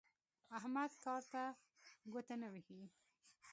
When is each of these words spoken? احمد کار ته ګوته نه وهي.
احمد 0.57 0.91
کار 1.03 1.21
ته 1.33 1.43
ګوته 2.13 2.35
نه 2.41 2.47
وهي. 2.53 2.81